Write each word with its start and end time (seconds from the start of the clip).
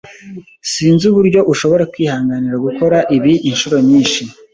Sinzi 0.71 1.03
uburyo 1.11 1.39
ushobora 1.53 1.83
kwihanganira 1.93 2.55
gukora 2.65 2.97
ibi 3.17 3.33
inshuro 3.49 3.75
nyinshi. 3.87 4.21